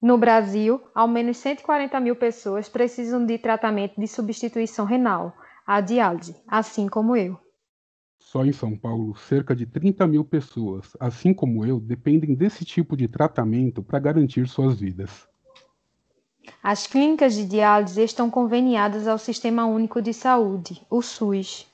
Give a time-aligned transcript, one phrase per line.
[0.00, 6.34] No Brasil, ao menos 140 mil pessoas precisam de tratamento de substituição renal, a diálise,
[6.48, 7.38] assim como eu.
[8.18, 12.96] Só em São Paulo, cerca de 30 mil pessoas, assim como eu, dependem desse tipo
[12.96, 15.28] de tratamento para garantir suas vidas.
[16.62, 21.66] As clínicas de diálise estão conveniadas ao Sistema Único de Saúde, o SUS.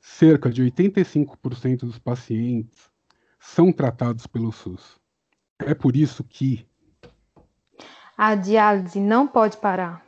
[0.00, 2.88] Cerca de 85% dos pacientes
[3.40, 5.00] são tratados pelo SUS.
[5.58, 6.66] É por isso que
[8.16, 10.02] a diálise não pode parar.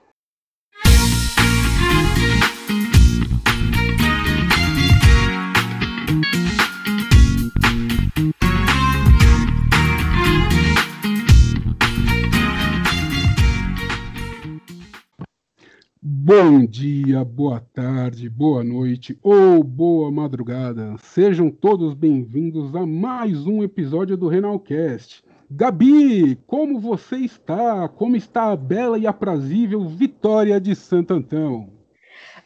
[16.00, 20.94] Bom dia, boa tarde, boa noite ou boa madrugada.
[20.98, 25.22] Sejam todos bem-vindos a mais um episódio do Renalcast.
[25.50, 27.88] Gabi, como você está?
[27.88, 31.72] Como está a bela e aprazível Vitória de Santo Antão?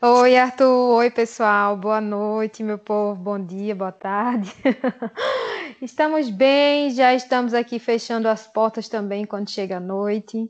[0.01, 0.99] Oi, Arthur.
[0.99, 1.77] Oi, pessoal.
[1.77, 3.21] Boa noite, meu povo.
[3.21, 4.55] Bom dia, boa tarde.
[5.83, 10.49] estamos bem, já estamos aqui fechando as portas também quando chega a noite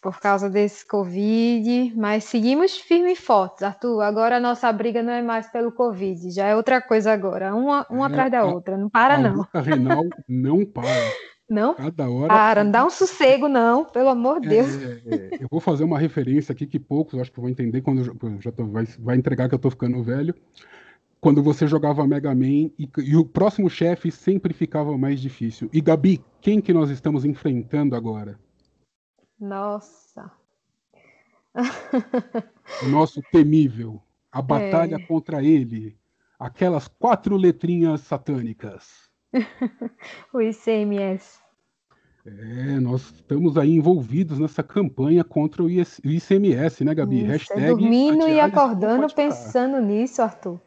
[0.00, 4.00] por causa desse Covid, mas seguimos firme e fortes, Arthur.
[4.02, 7.86] Agora a nossa briga não é mais pelo Covid, já é outra coisa agora, uma,
[7.90, 9.46] uma é, atrás da a, outra, não para a não.
[9.52, 10.88] A renal não para.
[11.50, 14.68] Não Cada hora para, não dá um sossego não, pelo amor de é, Deus.
[14.70, 18.02] É, é, eu vou fazer uma referência aqui que poucos acho que vão entender quando
[18.22, 20.32] eu já tô, vai, vai entregar que eu tô ficando velho.
[21.20, 25.68] Quando você jogava Mega Man e, e o próximo chefe sempre ficava mais difícil.
[25.72, 28.38] E Gabi, quem que nós estamos enfrentando agora?
[29.38, 30.30] Nossa.
[32.84, 35.00] o nosso temível, a batalha é.
[35.00, 35.98] contra ele,
[36.38, 39.09] aquelas quatro letrinhas satânicas.
[40.32, 41.40] o ICMS.
[42.26, 47.20] É, nós estamos aí envolvidos nessa campanha contra o ICMS, né, Gabi?
[47.20, 50.60] Isso, Hashtag dormindo e acordando pensando nisso, Arthur.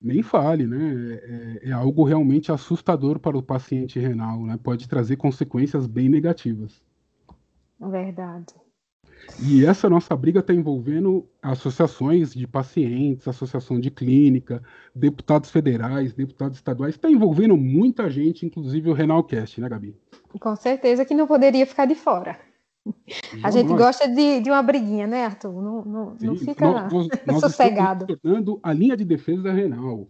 [0.00, 1.20] Nem fale, né?
[1.22, 4.58] É, é, algo realmente assustador para o paciente renal, né?
[4.62, 6.82] Pode trazer consequências bem negativas.
[7.80, 8.54] Verdade.
[9.40, 14.62] E essa nossa briga está envolvendo associações de pacientes, associação de clínica,
[14.94, 19.96] deputados federais, deputados estaduais, está envolvendo muita gente, inclusive o Renalcast, né, Gabi?
[20.38, 22.38] Com certeza que não poderia ficar de fora.
[23.42, 23.78] A gente nós...
[23.78, 25.62] gosta de, de uma briguinha, né, Arthur?
[25.62, 28.04] Não, não, Sim, não fica nós, nós, nós sossegado.
[28.04, 30.08] Estamos tornando a linha de defesa da Renal.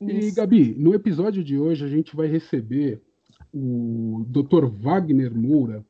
[0.00, 0.28] Isso.
[0.28, 3.00] E, Gabi, no episódio de hoje a gente vai receber
[3.52, 4.66] o Dr.
[4.66, 5.84] Wagner Moura,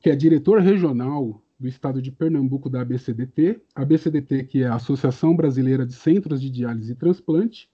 [0.00, 5.36] que é diretor regional do estado de Pernambuco da ABCDT, ABCDT que é a Associação
[5.36, 7.70] Brasileira de Centros de Diálise e Transplante,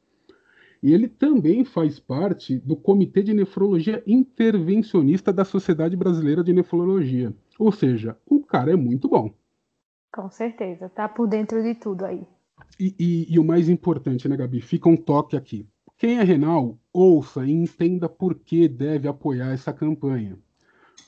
[0.82, 7.34] e ele também faz parte do Comitê de Nefrologia Intervencionista da Sociedade Brasileira de Nefrologia.
[7.58, 9.32] Ou seja, o cara é muito bom.
[10.12, 12.26] Com certeza, tá por dentro de tudo aí.
[12.78, 14.60] E, e, e o mais importante, né, Gabi?
[14.60, 15.66] Fica um toque aqui.
[15.98, 20.38] Quem é renal, ouça e entenda por que deve apoiar essa campanha.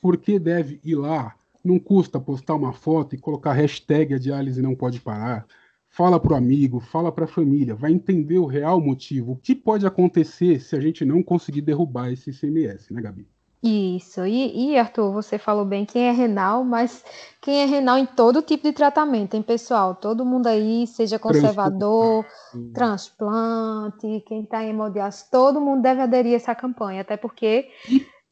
[0.01, 4.63] Por que deve ir lá não custa postar uma foto e colocar hashtag a diálise
[4.63, 5.47] não pode parar.
[5.89, 9.33] Fala para o amigo, fala para a família, vai entender o real motivo.
[9.33, 13.27] O que pode acontecer se a gente não conseguir derrubar esse ICMS, né, Gabi?
[13.63, 14.25] Isso.
[14.25, 17.05] E, e, Arthur, você falou bem quem é renal, mas
[17.41, 19.97] quem é renal em todo tipo de tratamento, hein, pessoal?
[19.97, 22.25] Todo mundo aí, seja conservador,
[22.73, 27.69] transplante, quem está em hemodiálise, todo mundo deve aderir a essa campanha, até porque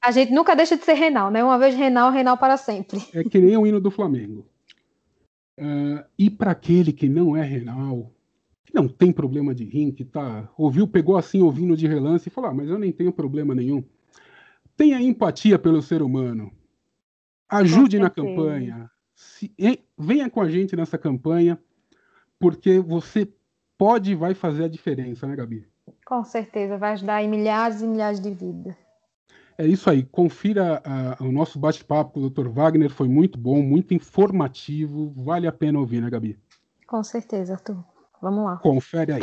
[0.06, 1.42] a gente nunca deixa de ser renal, né?
[1.42, 3.04] Uma vez renal, renal para sempre.
[3.12, 4.46] É que nem o hino do Flamengo.
[5.58, 8.12] Uh, e para aquele que não é renal,
[8.64, 12.30] que não tem problema de rim, que tá ouviu, pegou assim ouvindo de relance e
[12.30, 13.82] falou: ah, mas eu nem tenho problema nenhum.
[14.76, 16.52] Tenha empatia pelo ser humano.
[17.48, 18.88] Ajude na campanha.
[19.12, 19.52] Se,
[19.98, 21.58] venha com a gente nessa campanha,
[22.38, 23.28] porque você
[23.76, 25.66] pode e vai fazer a diferença, né, Gabi?
[26.04, 28.85] Com certeza, vai ajudar em milhares e milhares de vidas.
[29.58, 30.02] É isso aí.
[30.02, 30.82] Confira
[31.20, 32.48] o nosso bate-papo com o Dr.
[32.48, 35.12] Wagner, foi muito bom, muito informativo.
[35.16, 36.38] Vale a pena ouvir, né, Gabi?
[36.86, 37.82] Com certeza, Arthur.
[38.20, 38.56] Vamos lá.
[38.56, 39.22] Confere aí.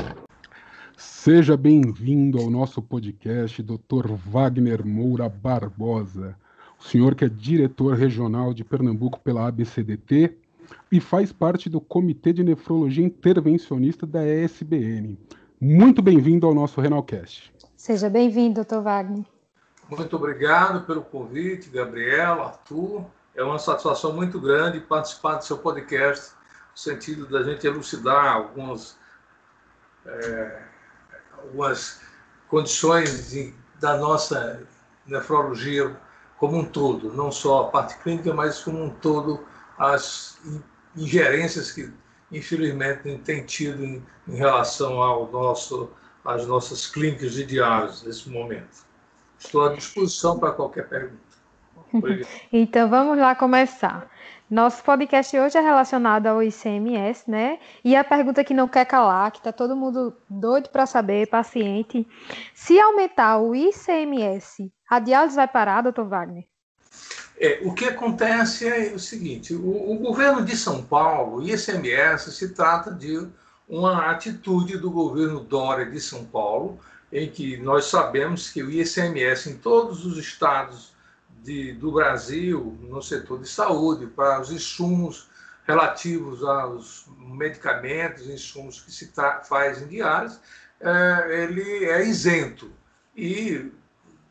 [0.98, 4.12] Seja bem-vindo ao nosso podcast, Dr.
[4.28, 6.36] Wagner Moura Barbosa.
[6.80, 10.38] O senhor que é diretor regional de Pernambuco pela ABCDT
[10.92, 15.18] e faz parte do Comitê de Nefrologia Intervencionista da ESBN.
[15.60, 17.54] Muito bem-vindo ao nosso Renalcast.
[17.76, 18.82] Seja bem-vindo, Dr.
[18.82, 19.26] Wagner.
[19.98, 23.06] Muito obrigado pelo convite, Gabriel, Arthur.
[23.36, 26.32] É uma satisfação muito grande participar do seu podcast,
[26.72, 28.98] no sentido da gente elucidar algumas,
[30.06, 30.62] é,
[31.38, 32.02] algumas
[32.48, 34.62] condições de, da nossa
[35.06, 35.96] nefrologia
[36.38, 39.46] como um todo, não só a parte clínica, mas como um todo
[39.78, 40.40] as
[40.96, 41.92] ingerências que
[42.32, 45.90] infelizmente tem tido em, em relação ao nosso
[46.26, 48.93] às nossas clínicas de diálise nesse momento.
[49.46, 51.22] Estou à disposição para qualquer pergunta.
[52.52, 54.10] então vamos lá começar.
[54.50, 57.60] Nosso podcast hoje é relacionado ao ICMS, né?
[57.84, 62.08] E a pergunta que não quer calar, que está todo mundo doido para saber, paciente,
[62.54, 66.46] se aumentar o ICMS, a diálise vai parar, doutor Wagner?
[67.40, 72.32] É, o que acontece é o seguinte: o, o governo de São Paulo, o ICMS,
[72.32, 73.28] se trata de
[73.68, 76.80] uma atitude do governo Dória de São Paulo,
[77.14, 80.92] em que nós sabemos que o ICMS em todos os estados
[81.44, 85.30] de, do Brasil no setor de saúde, para os insumos
[85.68, 89.12] relativos aos medicamentos, insumos que se
[89.48, 90.40] faz em diálise,
[90.82, 92.72] é, ele é isento.
[93.16, 93.72] E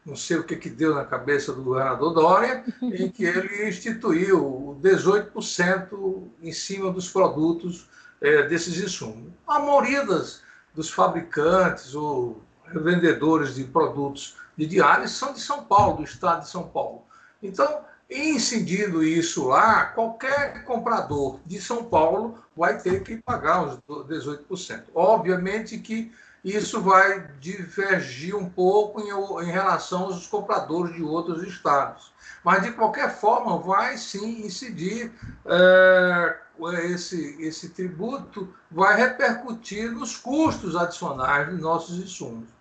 [0.05, 4.76] não sei o que, que deu na cabeça do governador Dória, em que ele instituiu
[4.82, 7.88] 18% em cima dos produtos
[8.20, 9.32] é, desses insumos.
[9.46, 10.43] A maioria das,
[10.75, 12.43] dos fabricantes ou
[12.80, 17.02] vendedores de produtos de diálise são de São Paulo, do estado de São Paulo.
[17.42, 24.84] Então, incidindo isso lá, qualquer comprador de São Paulo vai ter que pagar os 18%.
[24.94, 26.12] Obviamente que
[26.44, 29.10] isso vai divergir um pouco em,
[29.44, 32.12] em relação aos compradores de outros estados.
[32.44, 35.12] Mas, de qualquer forma, vai sim incidir,
[35.46, 36.36] é,
[36.84, 42.51] esse, esse tributo vai repercutir nos custos adicionais dos nossos insumos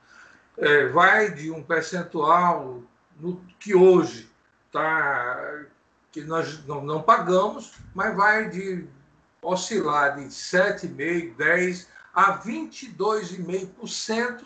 [0.61, 2.83] é, vai de um percentual
[3.19, 4.31] no, que hoje
[4.71, 5.63] tá,
[6.11, 8.87] que nós não, não pagamos, mas vai de
[9.41, 14.45] oscilar de 7,5%, 10% a 22,5%,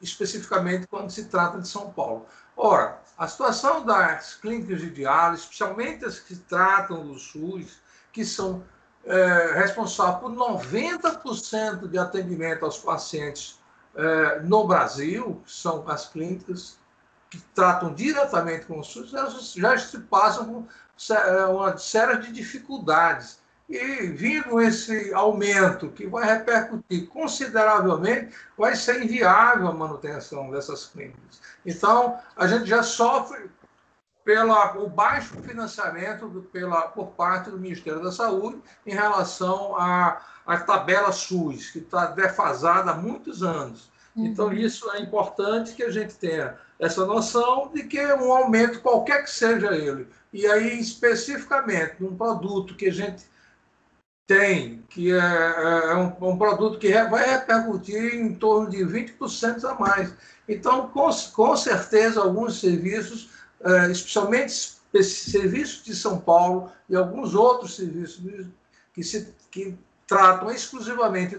[0.00, 2.24] especificamente quando se trata de São Paulo.
[2.56, 8.64] Ora, a situação das clínicas de diálise, especialmente as que tratam do SUS, que são
[9.04, 13.59] é, responsáveis por 90% de atendimento aos pacientes
[13.94, 16.78] é, no Brasil, são as clínicas
[17.28, 22.32] que tratam diretamente com o SUS, elas já se passam com é, uma série de
[22.32, 23.38] dificuldades.
[23.68, 31.40] E vindo esse aumento, que vai repercutir consideravelmente, vai ser inviável a manutenção dessas clínicas.
[31.64, 33.48] Então, a gente já sofre
[34.30, 40.56] pelo baixo financiamento do, pela, por parte do Ministério da Saúde em relação à, à
[40.58, 43.90] tabela SUS, que está defasada há muitos anos.
[44.14, 44.26] Uhum.
[44.26, 48.80] Então, isso é importante que a gente tenha essa noção de que é um aumento,
[48.80, 53.24] qualquer que seja ele, e aí especificamente num produto que a gente
[54.28, 59.64] tem, que é, é, é um, um, produto que vai repercutir em torno de 20%
[59.64, 60.14] a mais.
[60.48, 63.39] Então, com, com certeza, alguns serviços
[63.90, 68.46] especialmente serviços de São Paulo e alguns outros serviços
[68.92, 69.76] que, se, que
[70.06, 71.38] tratam exclusivamente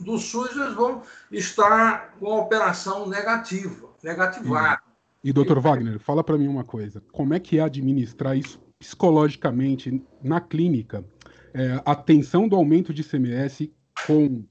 [0.00, 4.82] do SUS, eles vão estar com a operação negativa, negativada.
[5.22, 8.60] E, e doutor Wagner, fala para mim uma coisa: como é que é administrar isso
[8.78, 11.04] psicologicamente na clínica?
[11.54, 13.70] É, a tensão do aumento de CMS
[14.06, 14.44] com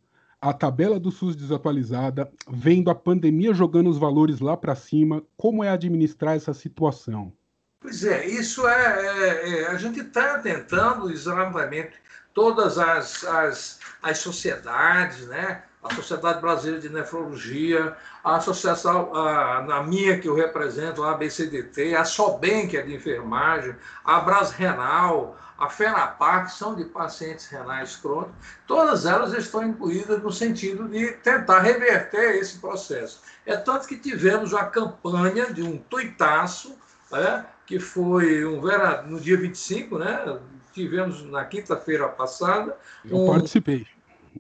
[0.46, 5.64] a tabela do SUS desatualizada, vendo a pandemia jogando os valores lá para cima, como
[5.64, 7.34] é administrar essa situação?
[7.80, 11.94] Pois é, isso é, é, é a gente está tentando exatamente
[12.32, 15.64] todas as, as, as sociedades, né?
[15.86, 21.96] A Sociedade Brasileira de Nefrologia, a associação, a, na minha que eu represento, a ABCDT,
[21.96, 27.46] a SOBEM, que é de enfermagem, a Bras Renal, a FENAPAR, que são de pacientes
[27.48, 28.34] renais crônicos,
[28.68, 33.22] todas elas estão incluídas no sentido de tentar reverter esse processo.
[33.46, 36.75] É tanto que tivemos uma campanha de um tuitaço,
[37.12, 38.62] né, que foi um,
[39.06, 40.39] no dia 25, né,
[40.74, 42.75] tivemos na quinta-feira passada.
[43.06, 43.88] Eu um, participei.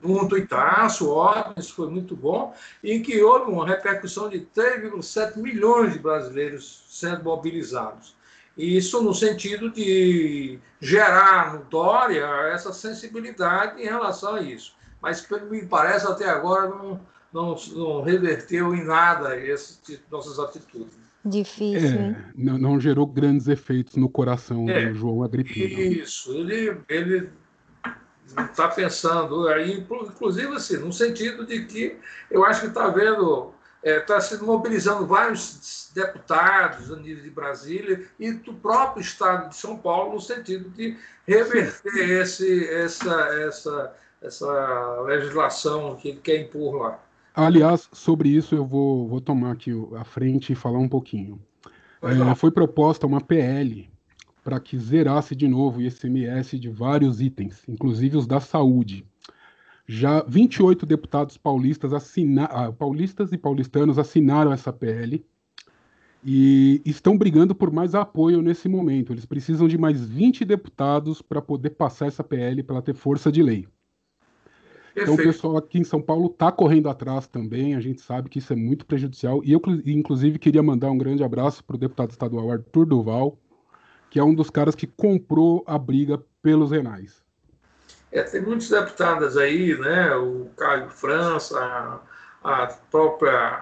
[0.03, 5.93] Um tuitaço, ótimo, isso foi muito bom, em que houve uma repercussão de 3,7 milhões
[5.93, 8.15] de brasileiros sendo mobilizados.
[8.57, 14.73] Isso no sentido de gerar no Dória essa sensibilidade em relação a isso.
[15.01, 16.99] Mas, me parece, até agora não,
[17.33, 21.05] não, não reverteu em nada essas nossas atitudes.
[21.25, 21.99] Difícil.
[21.99, 25.79] É, não, não, gerou grandes efeitos no coração é, do João Agripino.
[25.81, 27.29] Isso, ele, ele
[28.25, 31.97] está pensando aí, inclusive assim, no sentido de que
[32.29, 33.53] eu acho que está vendo
[33.83, 39.55] está é, se mobilizando vários deputados a nível de Brasília e do próprio Estado de
[39.55, 43.13] São Paulo no sentido de reverter esse, essa,
[43.43, 46.99] essa, essa legislação que ele quer impor lá.
[47.35, 51.39] Aliás, sobre isso eu vou, vou tomar aqui a frente e falar um pouquinho.
[52.01, 53.87] é, foi proposta uma PL
[54.45, 59.03] para que zerasse de novo o ICMS de vários itens, inclusive os da saúde.
[59.87, 62.43] Já 28 deputados paulistas, assina...
[62.45, 65.25] Ah, paulistas e paulistanos assinaram essa PL
[66.23, 69.11] e estão brigando por mais apoio nesse momento.
[69.11, 73.31] Eles precisam de mais 20 deputados para poder passar essa PL para ela ter força
[73.31, 73.67] de lei.
[74.93, 75.01] Perfeito.
[75.01, 78.37] Então o pessoal aqui em São Paulo está correndo atrás também, a gente sabe que
[78.37, 79.43] isso é muito prejudicial.
[79.43, 83.39] E eu, inclusive, queria mandar um grande abraço para o deputado estadual Arthur Duval,
[84.15, 87.21] que é um dos caras que comprou a briga pelos renais.
[88.13, 90.15] É, tem muitos deputados aí, né?
[90.15, 91.59] O Caio França,
[92.41, 93.61] a, a própria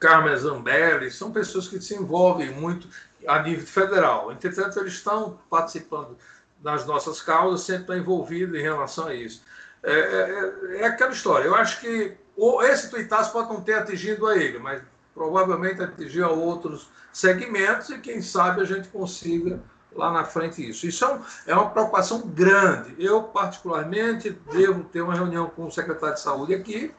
[0.00, 2.88] Carmen Zambelli, são pessoas que se envolvem muito
[3.28, 4.32] a nível federal.
[4.32, 6.18] Entretanto, eles estão participando
[6.58, 9.44] das nossas causas, sempre estão envolvidos em relação a isso.
[9.84, 11.44] É, é, é aquela história.
[11.44, 12.16] Eu acho que
[12.64, 14.82] esse tuitaço pode não ter atingido a ele, mas
[15.16, 19.58] provavelmente atingiu a outros segmentos e quem sabe a gente consiga
[19.94, 20.86] lá na frente isso.
[20.86, 22.94] Isso é, um, é uma preocupação grande.
[22.98, 26.94] Eu, particularmente, devo ter uma reunião com o secretário de saúde aqui,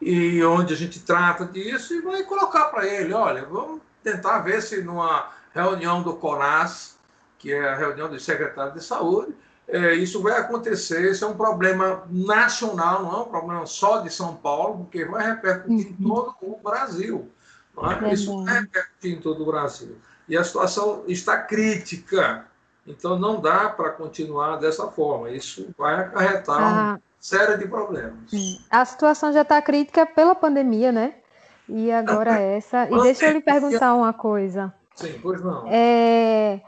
[0.00, 4.62] e onde a gente trata disso e vai colocar para ele, olha, vamos tentar ver
[4.62, 6.98] se numa reunião do CONAS,
[7.38, 9.34] que é a reunião do secretário de saúde,
[9.68, 14.10] é, isso vai acontecer, isso é um problema nacional, não é um problema só de
[14.10, 15.92] São Paulo, porque vai repercutir uhum.
[15.92, 17.30] em todo o Brasil.
[17.78, 18.12] É?
[18.12, 19.96] Isso vai repercutir em todo o Brasil.
[20.28, 22.46] E a situação está crítica.
[22.86, 25.30] Então não dá para continuar dessa forma.
[25.30, 26.68] Isso vai acarretar ah.
[26.68, 28.30] uma série de problemas.
[28.70, 31.14] A situação já está crítica pela pandemia, né?
[31.68, 32.88] E agora essa.
[32.90, 34.72] E deixa eu lhe perguntar uma coisa.
[34.94, 35.64] Sim, pois não.
[35.68, 36.60] É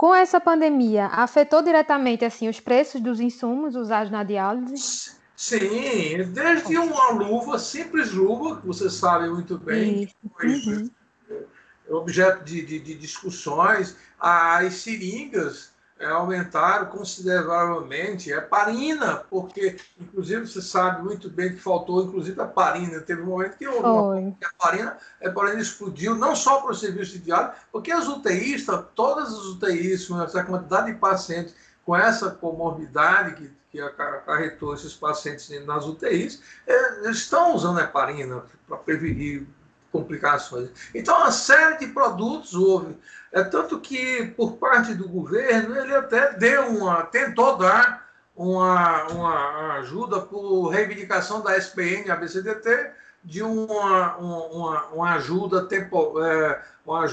[0.00, 5.14] com essa pandemia, afetou diretamente assim os preços dos insumos usados na diálise?
[5.40, 10.90] Sim, desde uma luva, simples luva, que você sabe muito bem, que foi
[11.30, 11.96] uhum.
[11.96, 18.30] objeto de, de, de discussões, as seringas é, aumentaram consideravelmente.
[18.30, 23.00] É parina, porque, inclusive, você sabe muito bem que faltou, inclusive, a parina.
[23.00, 27.12] Teve um momento que eu, a parina, a parina explodiu, não só para o serviço
[27.12, 33.36] de diário, porque as UTIstas, todas as UTIs, essa quantidade de pacientes com essa comorbidade
[33.36, 39.46] que, que acarretou esses pacientes nas UTIs, é, estão usando heparina para prevenir
[39.92, 40.70] complicações.
[40.94, 42.96] Então, uma série de produtos houve.
[43.32, 49.74] É tanto que, por parte do governo, ele até deu uma, tentou dar uma, uma
[49.74, 52.90] ajuda por reivindicação da SPN, ABCDT,
[53.22, 57.06] de uma, uma, uma ajuda, tempo, é, uma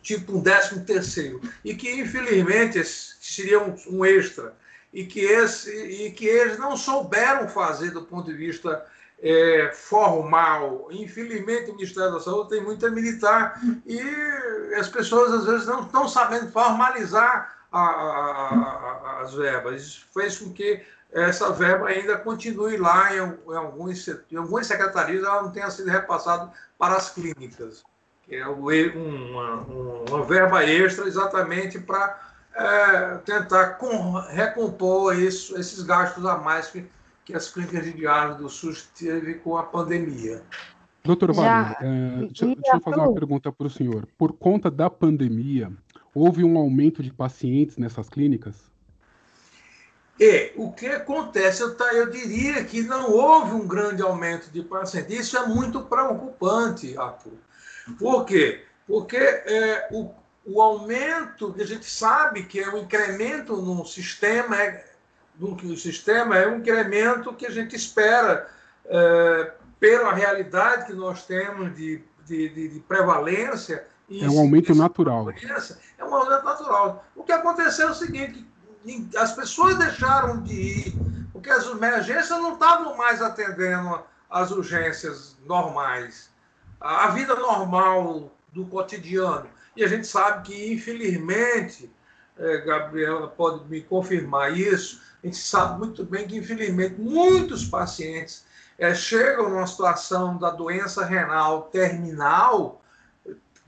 [0.00, 4.54] tipo um décimo terceiro, e que, infelizmente, seria um, um extra,
[4.92, 8.84] e que, esse, e que eles não souberam fazer do ponto de vista
[9.22, 10.88] é, formal.
[10.90, 14.00] Infelizmente, o Ministério da Saúde tem muita militar e
[14.76, 19.82] as pessoas às vezes não estão sabendo formalizar a, a, a, as verbas.
[19.82, 20.82] Isso fez com que
[21.12, 25.90] essa verba ainda continue lá em, em alguns, em algumas secretarias, ela não tenha sido
[25.90, 27.82] repassada para as clínicas.
[28.24, 29.56] Que é uma,
[30.08, 36.84] uma verba extra exatamente para é, tentar com, recompor isso, esses gastos a mais que
[37.30, 40.42] que as clínicas de diálise do SUS teve com a pandemia.
[41.04, 44.06] Doutor Wagner, é, deixa, deixa, eu fazer uma pergunta para o senhor.
[44.18, 45.72] Por conta da pandemia,
[46.14, 48.56] houve um aumento de pacientes nessas clínicas?
[50.20, 54.62] É, o que acontece, eu, tá, eu diria que não houve um grande aumento de
[54.62, 55.18] pacientes.
[55.18, 57.38] Isso é muito preocupante, Arthur.
[57.98, 58.64] Por quê?
[58.86, 60.10] Porque é, o,
[60.44, 64.84] o aumento que a gente sabe que é o um incremento no sistema é,
[65.34, 68.48] do sistema é um incremento que a gente espera
[68.86, 73.86] é, pela realidade que nós temos de, de, de, de prevalência.
[74.10, 75.30] é um aumento natural.
[75.98, 77.04] É um aumento natural.
[77.16, 78.46] O que aconteceu é o seguinte:
[79.16, 80.94] as pessoas deixaram de ir,
[81.32, 86.30] porque as emergências não estavam mais atendendo as urgências normais,
[86.80, 89.48] a vida normal do cotidiano.
[89.80, 91.90] E a gente sabe que, infelizmente,
[92.38, 98.44] é, Gabriela pode me confirmar isso, a gente sabe muito bem que, infelizmente, muitos pacientes
[98.78, 102.82] é, chegam numa situação da doença renal terminal,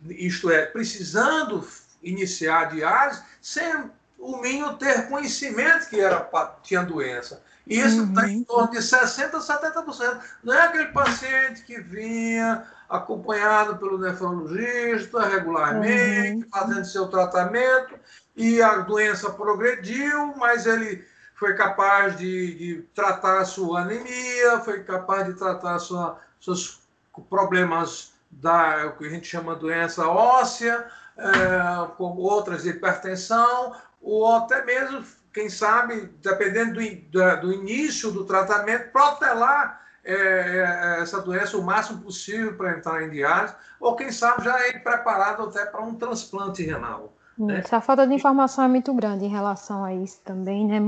[0.06, 1.66] isto é, precisando
[2.02, 6.28] iniciar a diálise, sem o mínimo ter conhecimento que era,
[6.62, 7.42] tinha doença.
[7.66, 8.28] Isso está uhum.
[8.28, 10.20] em torno de 60% a 70%.
[10.44, 16.50] Não é aquele paciente que vinha acompanhado pelo nefrologista regularmente, uhum.
[16.50, 17.98] fazendo seu tratamento,
[18.36, 21.02] e a doença progrediu, mas ele
[21.34, 26.82] foi capaz de, de tratar a sua anemia, foi capaz de tratar sua, seus
[27.30, 34.34] problemas da o que a gente chama doença óssea, é, com outras de hipertensão, ou
[34.36, 41.56] até mesmo, quem sabe, dependendo do, do início do tratamento, protelar é, é, essa doença
[41.56, 45.82] o máximo possível para entrar em diálise, ou quem sabe já é preparado até para
[45.82, 47.12] um transplante renal.
[47.38, 47.58] Né?
[47.58, 50.78] Essa falta de informação é muito grande em relação a isso também, né?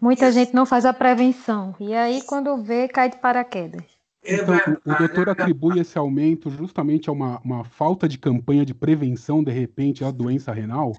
[0.00, 0.38] Muita isso.
[0.38, 3.82] gente não faz a prevenção, e aí quando vê, cai de paraquedas.
[4.24, 8.72] É então, o doutor atribui esse aumento justamente a uma, uma falta de campanha de
[8.72, 10.92] prevenção, de repente, à doença renal?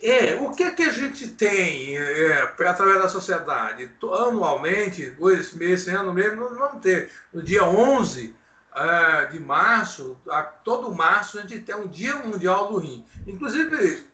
[0.00, 3.90] É, o que, é que a gente tem é, através da sociedade?
[4.02, 7.10] Anualmente, dois meses, ano mesmo, nós vamos ter.
[7.32, 8.34] No dia 11
[8.74, 13.04] é, de março, a, todo março, a gente tem um Dia Mundial do Rim.
[13.26, 14.06] Inclusive,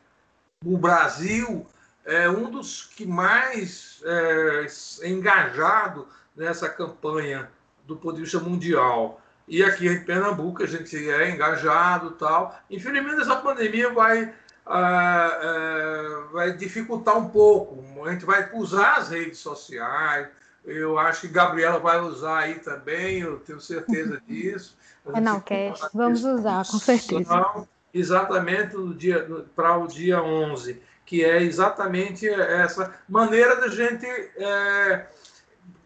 [0.64, 1.66] o Brasil
[2.04, 4.66] é um dos que mais é,
[5.02, 7.50] é engajado nessa campanha
[7.86, 9.20] do ponto de vista mundial.
[9.46, 12.58] E aqui em Pernambuco a gente é engajado tal.
[12.70, 14.32] Infelizmente, essa pandemia vai
[14.66, 18.04] ah, ah, vai dificultar um pouco.
[18.04, 20.28] A gente vai usar as redes sociais.
[20.64, 24.76] Eu acho que Gabriela vai usar aí também, eu tenho certeza disso.
[25.06, 27.66] É Cash, vamos usar, com certeza.
[27.92, 35.06] Exatamente no dia, para o dia 11, que é exatamente essa maneira da gente é,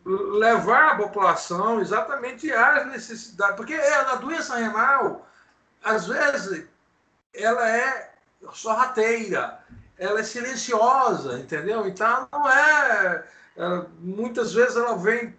[0.06, 3.56] levar a população exatamente às necessidades.
[3.56, 5.28] Porque é, a doença renal,
[5.82, 6.64] às vezes,
[7.34, 8.07] ela é
[8.52, 9.60] sorrateira,
[9.98, 11.86] ela é silenciosa, entendeu?
[11.86, 13.24] Então, não é.
[13.56, 15.36] Ela, muitas vezes ela vem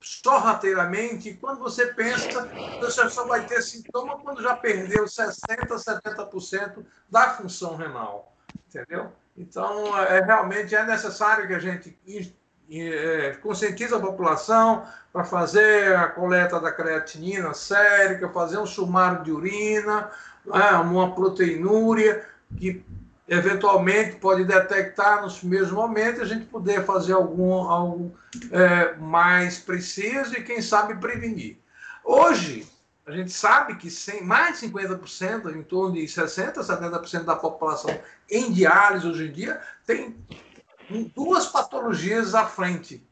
[0.00, 2.48] sorrateiramente, e quando você pensa,
[2.78, 8.32] você só vai ter sintoma quando já perdeu 60%, 70% da função renal,
[8.68, 9.12] entendeu?
[9.36, 11.98] Então, é, realmente é necessário que a gente
[12.70, 19.32] é, conscientize a população para fazer a coleta da creatinina sérica, fazer um sumário de
[19.32, 20.10] urina,
[20.52, 22.24] é, uma proteinúria,
[22.56, 22.84] que
[23.28, 28.16] eventualmente pode detectar nos primeiros momentos, a gente poder fazer algum, algo
[28.52, 31.58] é, mais preciso e, quem sabe, prevenir.
[32.04, 32.66] Hoje,
[33.04, 33.88] a gente sabe que
[34.22, 37.96] mais de 50%, em torno de 60%, 70% da população
[38.30, 40.16] em diálise hoje em dia, tem
[41.14, 43.04] duas patologias à frente,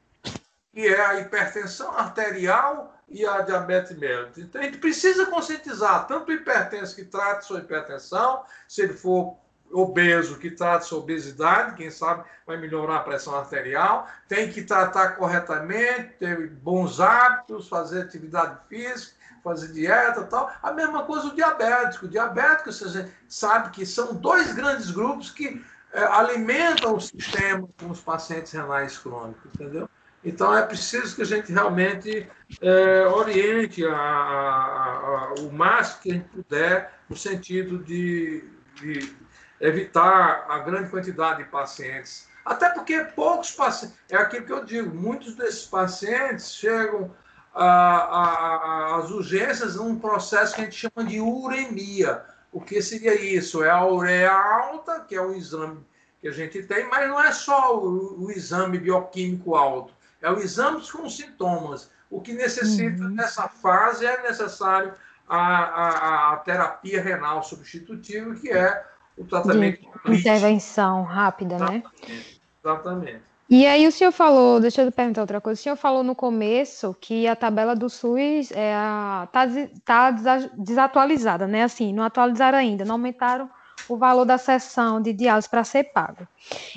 [0.74, 4.38] que é a hipertensão arterial e a diabetes mellitus.
[4.38, 9.36] Então, a gente precisa conscientizar tanto o hipertenso que trata sua hipertensão, se ele for
[9.70, 15.10] obeso que trata sua obesidade, quem sabe vai melhorar a pressão arterial, tem que tratar
[15.10, 20.52] corretamente, ter bons hábitos, fazer atividade física, fazer dieta e tal.
[20.60, 22.06] A mesma coisa o diabético.
[22.06, 27.90] O diabético, você sabe que são dois grandes grupos que é, alimentam o sistema com
[27.90, 29.88] os pacientes renais crônicos, entendeu?
[30.24, 32.26] Então, é preciso que a gente realmente
[32.62, 38.42] é, oriente a, a, a, o máximo que a gente puder no sentido de,
[38.76, 39.14] de,
[39.60, 42.26] evitar a grande quantidade de pacientes.
[42.42, 47.14] Até porque poucos pacientes, é aquilo que eu digo, muitos desses pacientes chegam
[47.54, 52.24] às urgências num processo que a gente chama de uremia.
[52.50, 53.62] O que seria isso?
[53.62, 55.84] É a ureia alta, que é o exame
[56.20, 59.92] que a gente tem, mas não é só o, o exame bioquímico alto
[60.24, 61.90] é o exame com sintomas.
[62.10, 63.10] O que necessita uhum.
[63.10, 64.94] nessa fase é necessário
[65.28, 68.84] a, a, a, terapia renal substitutiva, que é
[69.18, 71.82] o tratamento de intervenção rápida, né?
[71.82, 72.08] Exatamente.
[72.08, 72.24] né?
[72.64, 73.22] Exatamente.
[73.50, 76.96] E aí o senhor falou, deixa eu perguntar outra coisa, o senhor falou no começo
[76.98, 81.64] que a tabela do SUS está é tá, tá desatualizada, né?
[81.64, 83.50] Assim, não atualizaram ainda, não aumentaram
[83.88, 86.26] o valor da sessão de diálise para ser pago.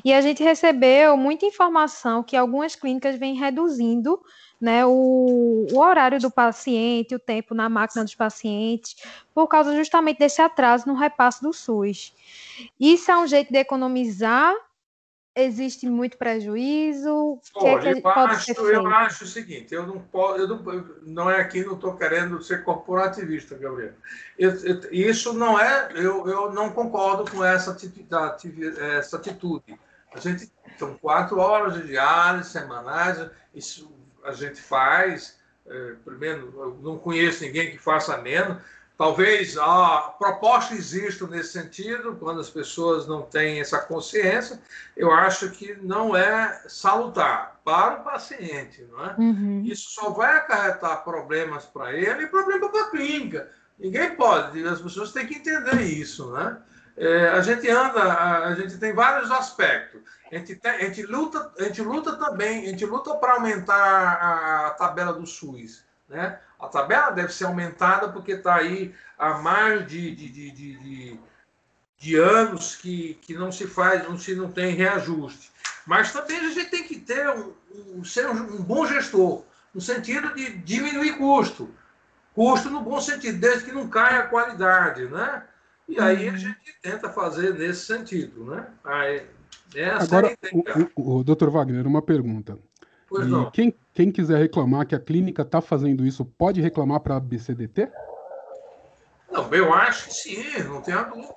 [0.04, 4.20] E a gente recebeu muita informação que algumas clínicas vêm reduzindo
[4.60, 8.96] né, o, o, horário do paciente, o tempo na máquina dos pacientes,
[9.34, 12.14] por causa justamente desse atraso no repasse do SUS.
[12.80, 14.54] Isso é um jeito de economizar
[15.38, 17.40] existe muito prejuízo?
[17.56, 20.86] Olha, que é que eu, acho, eu acho o seguinte, eu não posso, eu não,
[21.04, 23.94] não é aqui, não estou querendo ser corporativista, Gabriel.
[24.38, 28.08] Eu, eu, isso não é, eu, eu não concordo com essa atitude,
[28.98, 29.80] essa atitude.
[30.14, 33.92] A gente são quatro horas de diárias semanais, isso
[34.24, 35.38] a gente faz.
[35.66, 38.58] É, primeiro, eu não conheço ninguém que faça menos.
[38.98, 44.60] Talvez a proposta exista nesse sentido, quando as pessoas não têm essa consciência,
[44.96, 48.84] eu acho que não é salutar para o paciente.
[48.92, 49.16] Não é?
[49.20, 49.64] Uhum.
[49.64, 53.52] Isso só vai acarretar problemas para ele e problema para a clínica.
[53.78, 56.32] Ninguém pode, as pessoas têm que entender isso.
[56.32, 56.58] Né?
[56.98, 60.02] É, a gente anda, a, a, gente tem vários aspectos.
[60.32, 63.76] A gente, tem, a gente, luta, a gente luta também, a gente luta para aumentar
[63.76, 65.86] a, a tabela do SUS.
[66.10, 66.40] Né?
[66.60, 71.20] A tabela deve ser aumentada porque está aí há mais de, de, de, de,
[72.00, 75.52] de anos que, que não se faz, não se não tem reajuste.
[75.86, 77.54] Mas também a gente tem que ter um,
[77.96, 79.44] um ser um, bom gestor,
[79.74, 81.70] no sentido de diminuir custo.
[82.34, 85.44] Custo no bom sentido, desde que não caia a qualidade, né?
[85.88, 86.38] E aí a uhum.
[86.38, 88.68] gente tenta fazer nesse sentido, né?
[88.84, 89.26] Aí,
[90.00, 92.58] Agora, o, o, o doutor Wagner, uma pergunta.
[93.08, 93.50] Pois e não.
[93.52, 97.90] Quem, quem quiser reclamar que a clínica está fazendo isso, pode reclamar para a BCDT?
[99.32, 101.34] Não, eu acho que sim, não tenha dúvida.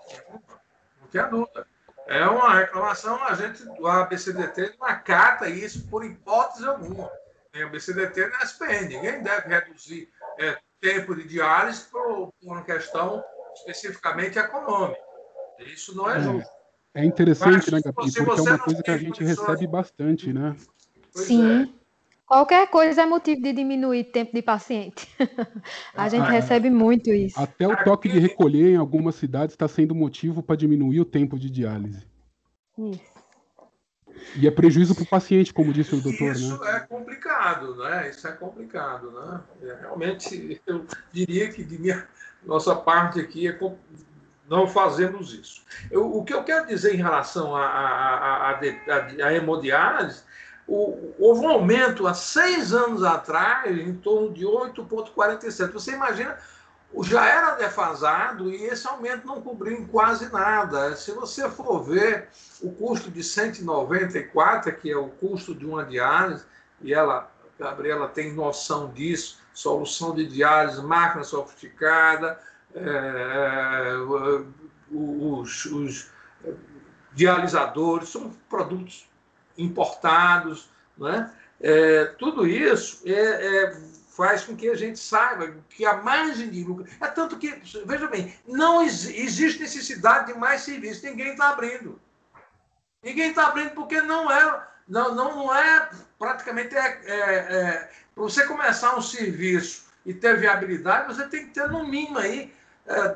[1.00, 1.66] Não tenha dúvida.
[2.06, 7.08] É uma reclamação, a gente, a BCDT não acata isso por hipótese alguma.
[7.54, 8.88] Nem a BCDT nem a SPN.
[8.88, 13.22] Ninguém deve reduzir é, tempo de diálise por, por uma questão
[13.54, 15.00] especificamente econômica.
[15.60, 16.50] Isso não é, é justo.
[16.94, 18.12] É interessante, Mas, né, Gabi?
[18.12, 20.56] Porque é uma coisa que a gente recebe bastante, né?
[21.10, 21.62] Sim.
[21.62, 21.80] É.
[22.26, 25.08] Qualquer coisa é motivo de diminuir o tempo de paciente.
[25.96, 27.40] a gente ah, recebe muito isso.
[27.40, 31.36] Até o toque de recolher em algumas cidades está sendo motivo para diminuir o tempo
[31.36, 32.06] de diálise.
[32.78, 33.10] Isso.
[34.36, 36.76] E é prejuízo para o paciente, como disse o doutor, Isso né?
[36.76, 38.10] é complicado, né?
[38.10, 39.40] Isso é complicado, né?
[39.62, 42.06] É, realmente, eu diria que de minha
[42.44, 43.58] nossa parte aqui é
[44.48, 45.62] não fazemos isso.
[45.90, 50.22] Eu, o que eu quero dizer em relação à a, a, a, a, hemodiálise
[50.70, 55.72] o, houve um aumento há seis anos atrás, em torno de 8,47.
[55.72, 56.38] Você imagina,
[57.02, 60.94] já era defasado e esse aumento não cobriu em quase nada.
[60.94, 62.28] Se você for ver
[62.62, 66.44] o custo de 194, que é o custo de uma diálise,
[66.80, 67.28] e ela,
[67.58, 72.38] Gabriela tem noção disso, solução de diálise, máquina sofisticada,
[72.72, 73.96] é,
[74.88, 76.10] os, os
[77.12, 79.09] dialisadores, são produtos
[79.62, 81.30] importados, né?
[81.60, 83.80] É, tudo isso é, é,
[84.16, 86.86] faz com que a gente saiba que a margem de lucro.
[87.00, 92.00] É tanto que, veja bem, não ex existe necessidade de mais serviços, ninguém está abrindo.
[93.02, 96.74] Ninguém está abrindo porque não é, não, não, não é praticamente.
[96.74, 101.68] É, é, é para você começar um serviço e ter viabilidade, você tem que ter
[101.68, 102.52] no mínimo aí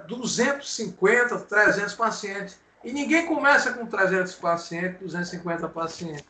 [0.07, 2.59] 250, é, 300 pacientes.
[2.83, 6.24] E ninguém começa com 300 pacientes, 250 pacientes.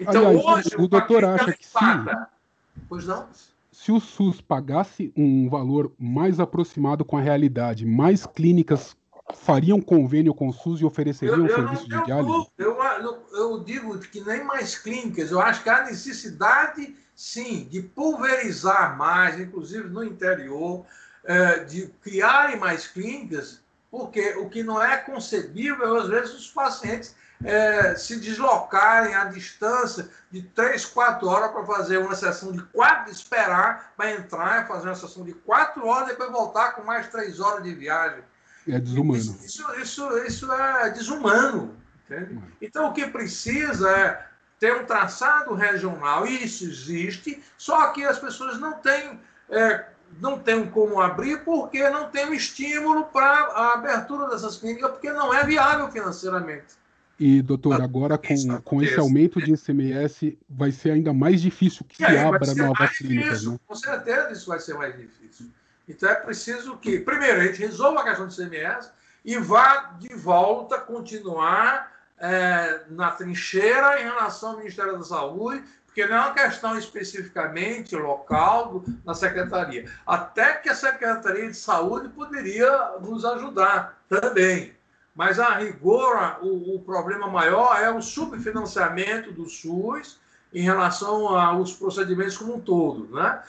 [0.00, 2.28] Então, Aliás, hoje, o, o doutor acha que paga,
[2.74, 3.28] se, pois não?
[3.70, 8.96] se o SUS pagasse um valor mais aproximado com a realidade, mais clínicas
[9.34, 12.46] fariam convênio com o SUS e ofereceriam eu, eu serviço de diálise?
[12.58, 15.30] Eu, eu, eu digo que nem mais clínicas.
[15.30, 20.84] Eu acho que há necessidade, sim, de pulverizar mais, inclusive no interior,
[21.24, 23.60] é, de criarem mais clínicas,
[23.90, 30.08] porque o que não é concebível, às vezes, os pacientes é, se deslocarem à distância
[30.30, 34.94] de três, quatro horas para fazer uma sessão de quatro, esperar para entrar, fazer uma
[34.94, 38.22] sessão de quatro horas, e depois voltar com mais três horas de viagem.
[38.68, 39.18] É desumano.
[39.18, 41.76] Isso, isso, isso, isso é desumano.
[42.04, 42.42] Entende?
[42.60, 44.26] Então, o que precisa é
[44.58, 49.20] ter um traçado regional, e isso existe, só que as pessoas não têm.
[49.48, 49.86] É,
[50.20, 55.12] não tem como abrir porque não tem um estímulo para a abertura dessas clínicas, porque
[55.12, 56.80] não é viável financeiramente.
[57.20, 61.96] E, doutor, agora com, com esse aumento de ICMS, vai ser ainda mais difícil que
[61.96, 63.44] se abra novas clínicas.
[63.44, 63.60] Né?
[63.66, 65.50] Com certeza isso vai ser mais difícil.
[65.86, 68.90] Então é preciso que, primeiro, a gente resolva a questão do ICMS
[69.22, 76.06] e vá de volta continuar é, na trincheira em relação ao Ministério da Saúde, porque
[76.06, 79.92] não é uma questão especificamente local do, na secretaria.
[80.06, 84.79] Até que a Secretaria de Saúde poderia nos ajudar também.
[85.14, 90.18] Mas, a rigor, o, o problema maior é o subfinanciamento do SUS
[90.52, 93.08] em relação aos procedimentos como um todo.
[93.14, 93.42] Né?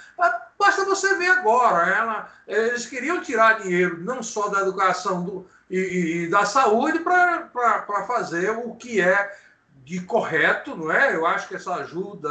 [0.57, 6.23] Basta você ver agora, ela, eles queriam tirar dinheiro não só da educação do, e,
[6.25, 9.35] e da saúde para fazer o que é
[9.83, 11.15] de correto, não é?
[11.15, 12.29] Eu acho que essa ajuda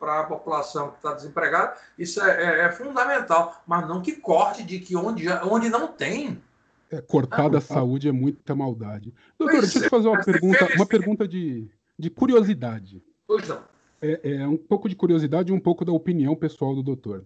[0.00, 4.62] para a população que está desempregada, isso é, é, é, fundamental, mas não que corte
[4.62, 6.42] de que onde, onde não tem.
[6.90, 9.12] É, cortar da saúde é muita maldade.
[9.38, 13.02] Doutor, deixa eu te é, fazer uma pergunta, uma pergunta de, de curiosidade.
[13.26, 13.60] Pois não.
[14.00, 17.24] É, é, um pouco de curiosidade e um pouco da opinião pessoal do doutor.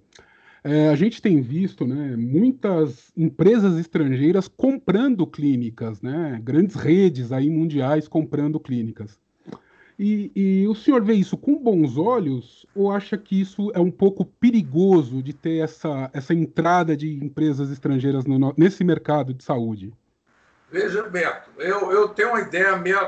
[0.64, 7.50] É, a gente tem visto né, muitas empresas estrangeiras comprando clínicas, né, grandes redes aí
[7.50, 9.18] mundiais comprando clínicas.
[10.04, 13.88] E, e, o senhor vê isso com bons olhos ou acha que isso é um
[13.88, 19.94] pouco perigoso de ter essa, essa entrada de empresas estrangeiras no, nesse mercado de saúde?
[20.72, 22.98] Veja, Beto, eu, eu tenho uma ideia meio.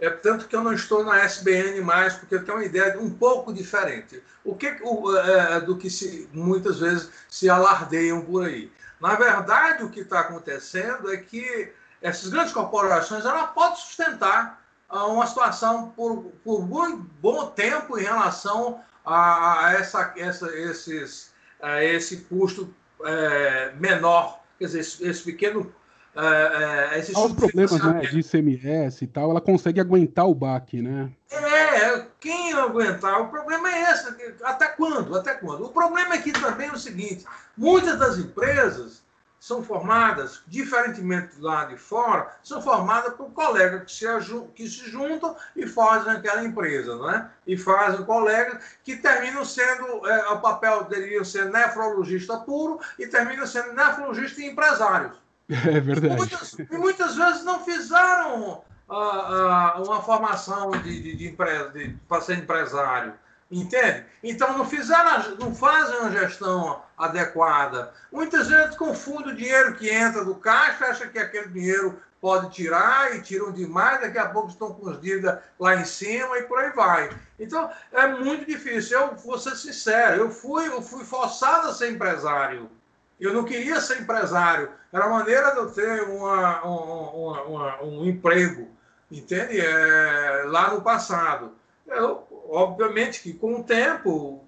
[0.00, 3.10] É tanto que eu não estou na SBN mais, porque eu tenho uma ideia um
[3.10, 4.20] pouco diferente.
[4.44, 8.72] O que o, é, do que se, muitas vezes se alardeiam por aí.
[9.00, 14.59] Na verdade, o que está acontecendo é que essas grandes corporações ela podem sustentar
[14.90, 22.18] uma situação por, por muito bom tempo em relação a, essa, essa, esses, a esse
[22.22, 22.72] custo
[23.04, 25.72] é, menor, quer dizer, esse, esse pequeno
[26.14, 31.10] é, é, Os problemas né, de ICMS e tal, ela consegue aguentar o baque, né?
[31.30, 33.22] É, quem aguentar?
[33.22, 34.34] O problema é esse.
[34.42, 35.16] Até quando?
[35.16, 35.66] Até quando?
[35.66, 37.24] O problema aqui também é o seguinte:
[37.56, 39.02] muitas das empresas
[39.40, 44.06] são formadas, diferentemente lá de fora, são formadas por colegas que se,
[44.54, 47.30] que se juntam e fazem aquela empresa, né?
[47.46, 53.46] E fazem colegas que terminam sendo, é, o papel deveriam ser nefrologista puro e terminam
[53.46, 55.16] sendo nefrologista e empresários.
[55.50, 56.14] É verdade.
[56.14, 61.96] E muitas, e muitas vezes não fizeram uh, uh, uma formação de, de, de, de
[62.06, 63.14] para ser empresário.
[63.50, 64.04] Entende?
[64.22, 67.92] Então não fizeram, não fazem uma gestão adequada.
[68.12, 73.16] Muitas vezes confundem o dinheiro que entra do caixa, acha que aquele dinheiro pode tirar
[73.16, 76.58] e tiram demais, daqui a pouco estão com as dívidas lá em cima e por
[76.58, 77.10] aí vai.
[77.40, 79.00] Então é muito difícil.
[79.00, 82.70] Eu vou ser sincero, eu fui, eu fui forçado a ser empresário.
[83.18, 84.70] Eu não queria ser empresário.
[84.92, 88.68] Era a maneira de eu ter uma, uma, uma, um emprego,
[89.10, 89.60] entende?
[89.60, 91.52] É, lá no passado.
[91.86, 94.44] Eu, obviamente que com o tempo,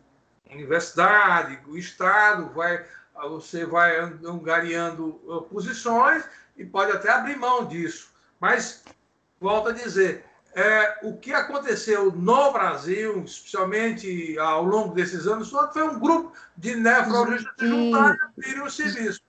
[0.51, 2.85] a universidade, o Estado, vai,
[3.29, 6.25] você vai angariando uh, posições
[6.57, 8.11] e pode até abrir mão disso.
[8.41, 8.85] Mas,
[9.41, 15.83] volto a dizer, é, o que aconteceu no Brasil, especialmente ao longo desses anos, foi
[15.83, 19.21] um grupo de nefrologistas se juntaram e o serviço.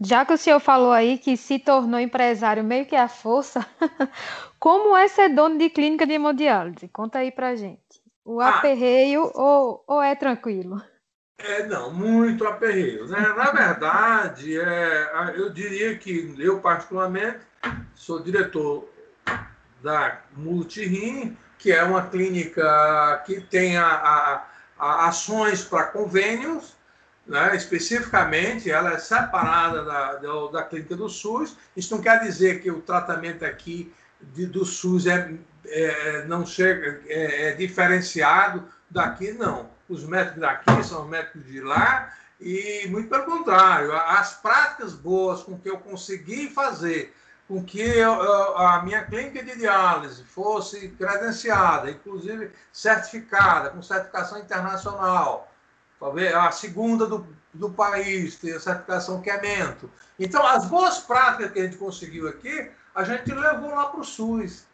[0.00, 3.64] Já que o senhor falou aí que se tornou empresário meio que à força,
[4.58, 6.88] como é ser dono de clínica de hemodiálise?
[6.88, 7.81] Conta aí pra gente.
[8.24, 10.80] O ah, aperreio ou, ou é tranquilo?
[11.38, 13.06] É, não, muito aperreio.
[13.08, 13.20] Né?
[13.36, 17.40] Na verdade, é, eu diria que eu, particularmente,
[17.94, 18.88] sou diretor
[19.82, 24.46] da Multirim, que é uma clínica que tem a, a,
[24.78, 26.76] a ações para convênios,
[27.26, 27.56] né?
[27.56, 31.56] especificamente, ela é separada da, da, da, clínica do SUS.
[31.76, 33.92] Isso não quer dizer que o tratamento aqui
[34.34, 35.34] de, do SUS é,
[35.66, 39.70] é não chega, é, é, diferenciado daqui, não.
[39.88, 45.58] Os médicos daqui são médicos de lá, e muito pelo contrário, as práticas boas com
[45.58, 47.14] que eu consegui fazer
[47.52, 48.12] com que eu,
[48.56, 55.52] a minha clínica de diálise fosse credenciada, inclusive certificada, com certificação internacional,
[56.00, 59.90] talvez a segunda do, do país, tem a certificação Quemento.
[60.18, 64.04] Então, as boas práticas que a gente conseguiu aqui, a gente levou lá para o
[64.04, 64.66] SUS.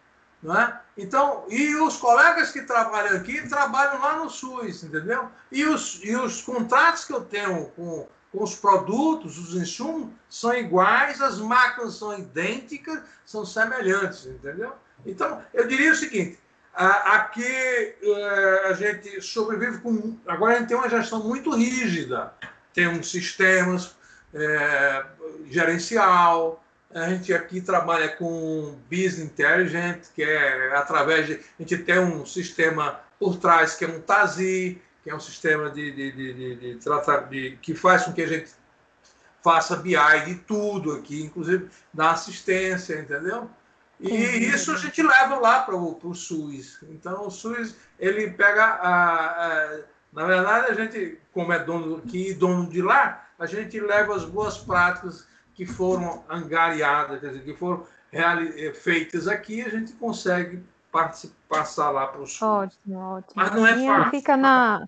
[0.45, 0.79] É?
[0.97, 5.29] Então, e os colegas que trabalham aqui trabalham lá no SUS, entendeu?
[5.51, 10.55] E os, e os contratos que eu tenho com com os produtos, os insumos são
[10.55, 14.75] iguais, as máquinas são idênticas, são semelhantes, entendeu?
[15.07, 16.39] Então, eu diria o seguinte:
[16.75, 20.19] aqui é, a gente sobrevive com.
[20.27, 22.33] Agora a gente tem uma gestão muito rígida,
[22.75, 23.97] tem uns sistemas
[24.35, 25.07] é,
[25.47, 26.63] gerencial.
[26.95, 31.35] A gente aqui trabalha com Business Intelligent, que é através de.
[31.35, 35.71] A gente tem um sistema por trás que é um TASI, que é um sistema
[35.71, 38.51] de, de, de, de, de, que faz com que a gente
[39.43, 39.97] faça BI
[40.27, 43.51] de tudo aqui, inclusive da assistência, entendeu?
[44.01, 44.55] E uhum.
[44.55, 46.79] isso a gente leva lá para o SUS.
[46.85, 49.79] Então, o SUS, ele pega a, a,
[50.13, 54.15] Na verdade, a gente, como é dono aqui e dono de lá, a gente leva
[54.15, 55.27] as boas práticas
[55.59, 57.85] que foram angariadas, quer dizer, que foram
[58.75, 60.63] feitas aqui, a gente consegue
[61.49, 62.41] passar lá para o SUS.
[62.41, 63.33] Ótimo, ótimo.
[63.35, 64.11] Mas não é fácil.
[64.13, 64.87] Fica na,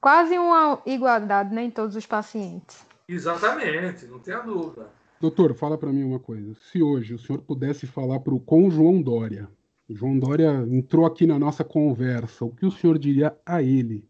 [0.00, 2.86] quase uma igualdade né, em todos os pacientes.
[3.08, 4.88] Exatamente, não tenha dúvida.
[5.20, 6.54] Doutor, fala para mim uma coisa.
[6.70, 9.48] Se hoje o senhor pudesse falar pro, com o João Dória,
[9.88, 14.08] o João Dória entrou aqui na nossa conversa, o que o senhor diria a ele?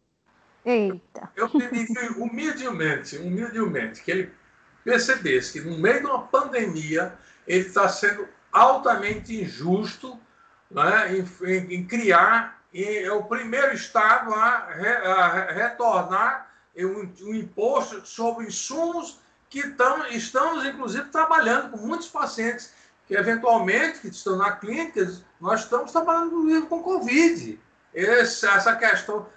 [0.66, 1.30] Eita.
[1.34, 4.41] Eu pediria humildemente, humildemente, que ele
[4.84, 7.14] percebesse que no meio de uma pandemia
[7.46, 10.18] ele está sendo altamente injusto
[10.70, 17.12] né, em, em, em criar e é o primeiro Estado a, re, a retornar um,
[17.22, 19.18] um, imposto sobre insumos
[19.50, 22.72] que tão, estamos, inclusive, trabalhando com muitos pacientes
[23.06, 27.60] que, eventualmente, que estão na clínica, nós estamos trabalhando com Covid.
[27.94, 29.28] Essa questão,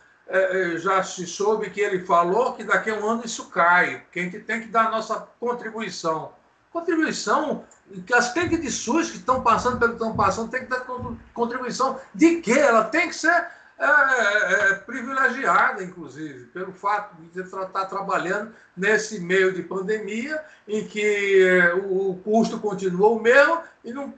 [0.77, 4.23] já se soube que ele falou que daqui a um ano isso cai, que a
[4.23, 6.33] gente tem que dar a nossa contribuição
[6.75, 7.63] contribuição
[8.05, 10.85] que as clínicas de SUS que estão passando pelo que estão passando tem que dar
[11.33, 12.51] contribuição de quê?
[12.51, 18.53] Ela tem que ser é, é, é, privilegiada, inclusive, pelo fato de estar tá trabalhando
[18.75, 24.13] nesse meio de pandemia, em que é, o custo continua o mesmo e não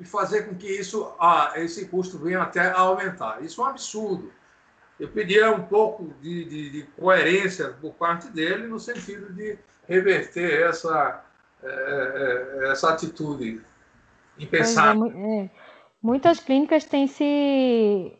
[0.00, 3.40] e fazer com que isso, ah, esse custo venha até a aumentar.
[3.40, 4.32] Isso é um absurdo.
[5.02, 10.62] Eu pedia um pouco de, de, de coerência por parte dele no sentido de reverter
[10.62, 11.24] essa,
[11.60, 13.60] é, é, essa atitude
[14.38, 15.06] impensável.
[15.06, 15.50] É,
[16.00, 18.16] muitas clínicas têm se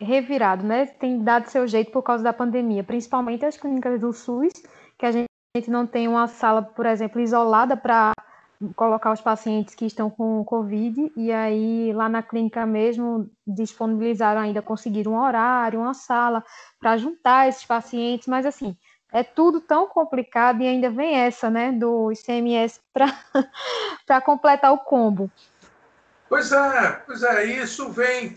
[0.00, 0.86] revirado, né?
[0.86, 4.54] Tem dado seu jeito por causa da pandemia, principalmente as clínicas do SUS,
[4.96, 5.28] que a gente
[5.68, 8.14] não tem uma sala, por exemplo, isolada para
[8.76, 14.62] colocar os pacientes que estão com Covid, e aí lá na clínica mesmo disponibilizaram ainda,
[14.62, 16.44] conseguiram um horário, uma sala
[16.80, 18.76] para juntar esses pacientes, mas assim,
[19.12, 22.80] é tudo tão complicado e ainda vem essa, né, do ICMS
[24.06, 25.30] para completar o combo.
[26.28, 28.34] Pois é, pois é, isso vem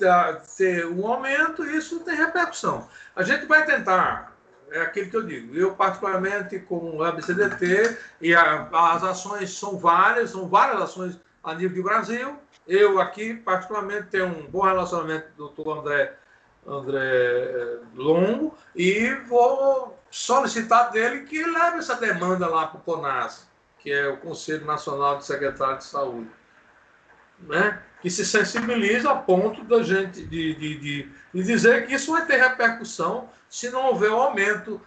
[0.58, 2.90] ter um aumento e isso tem repercussão.
[3.16, 4.35] A gente vai tentar
[4.72, 5.56] é aquilo que eu digo.
[5.56, 11.54] Eu, particularmente, com o ABCDT, e a, as ações são várias, são várias ações a
[11.54, 12.36] nível de Brasil.
[12.68, 16.14] Eu aqui, particularmente, tenho um bom relacionamento com o doutor André,
[16.66, 23.48] André eh, Longo e vou solicitar dele que leve essa demanda lá para o CONAS,
[23.78, 26.30] que é o Conselho Nacional de Secretários de Saúde.
[27.42, 27.80] Né?
[28.06, 32.24] que se sensibiliza a ponto da gente de, de, de, de dizer que isso vai
[32.24, 34.82] ter repercussão se não houver o um aumento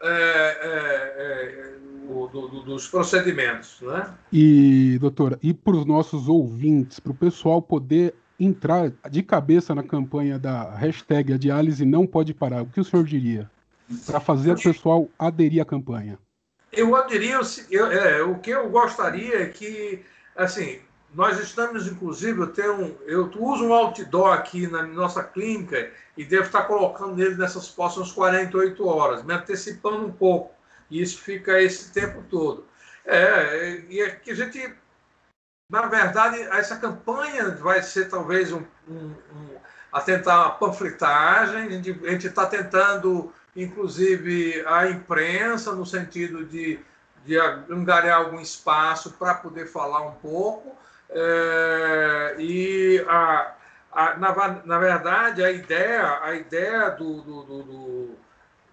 [0.00, 1.74] é, é, é,
[2.06, 3.80] do, do, dos procedimentos.
[3.80, 4.12] Né?
[4.32, 9.82] E, doutora, e para os nossos ouvintes, para o pessoal poder entrar de cabeça na
[9.82, 13.50] campanha da hashtag a diálise não pode parar, o que o senhor diria
[14.06, 16.18] para fazer o pessoal aderir à campanha?
[16.72, 17.38] Eu aderiria,
[17.70, 20.02] eu, é, o que eu gostaria é que,
[20.34, 20.78] assim,
[21.14, 26.44] nós estamos, inclusive, eu, tenho, eu uso um outdoor aqui na nossa clínica e devo
[26.44, 30.54] estar colocando nele nessas próximas 48 horas, me antecipando um pouco.
[30.90, 32.66] E isso fica esse tempo todo.
[33.04, 34.74] É, e é que a gente,
[35.70, 39.58] na verdade, essa campanha vai ser talvez um, um, um
[39.92, 46.80] a tentar a panfletagem, a gente está tentando, inclusive, a imprensa, no sentido de,
[47.26, 50.80] de angariar algum espaço para poder falar um pouco
[51.14, 53.54] é, e a,
[53.92, 58.10] a, na, na verdade a ideia, a ideia do, do, do, do,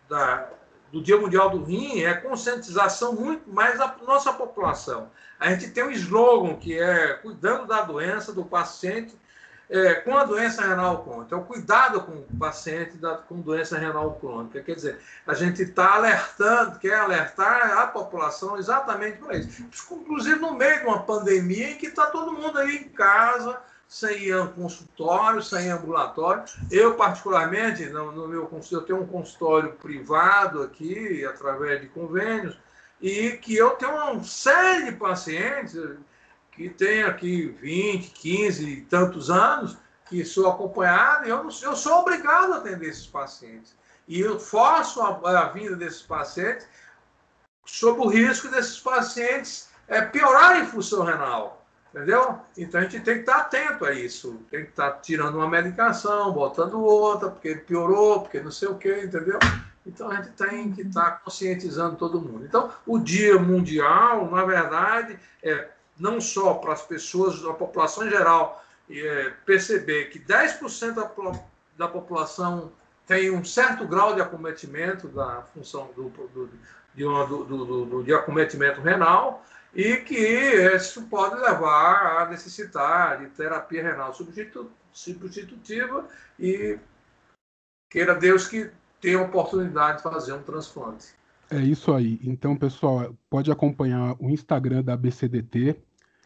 [0.07, 0.49] da,
[0.91, 5.11] do Dia Mundial do Rim é conscientização muito mais da nossa população.
[5.39, 9.15] A gente tem um slogan que é cuidando da doença do paciente
[9.69, 11.35] é, com a doença renal crônica.
[11.35, 14.61] É o cuidado com o paciente da, com doença renal crônica.
[14.61, 19.63] Quer dizer, a gente está alertando, quer alertar a população exatamente para isso.
[19.91, 24.29] Inclusive no meio de uma pandemia em que está todo mundo aí em casa, sem
[24.55, 26.43] consultório, sem ambulatório.
[26.71, 32.57] Eu, particularmente, no, no meu consultório, eu tenho um consultório privado aqui, através de convênios,
[33.01, 35.75] e que eu tenho uma série de pacientes
[36.59, 39.77] que tem aqui 20, 15 e tantos anos,
[40.09, 43.73] que sou acompanhado, e eu, não, eu sou obrigado a atender esses pacientes.
[44.05, 46.67] E eu forço a, a vinda desses pacientes
[47.65, 51.65] sob o risco desses pacientes é, piorarem função renal.
[51.93, 52.41] Entendeu?
[52.57, 54.41] Então a gente tem que estar atento a isso.
[54.51, 59.03] Tem que estar tirando uma medicação, botando outra, porque piorou, porque não sei o quê,
[59.05, 59.39] entendeu?
[59.85, 62.43] Então a gente tem que estar conscientizando todo mundo.
[62.43, 68.09] Então, o Dia Mundial, na verdade, é não só para as pessoas, a população em
[68.09, 71.11] geral, é, perceber que 10% da,
[71.77, 72.71] da população
[73.05, 76.49] tem um certo grau de acometimento da função do, do,
[76.95, 83.27] de, uma, do, do, de acometimento renal e que isso pode levar a necessitar de
[83.27, 84.13] terapia renal
[84.93, 86.07] substitutiva
[86.39, 86.79] e
[87.89, 91.07] queira Deus que tenha a oportunidade de fazer um transplante.
[91.49, 92.19] É isso aí.
[92.23, 95.75] Então, pessoal, pode acompanhar o Instagram da BCDT,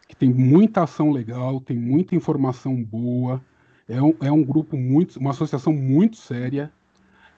[0.08, 3.40] que tem muita ação legal, tem muita informação boa.
[3.88, 6.72] É um, é um grupo muito, uma associação muito séria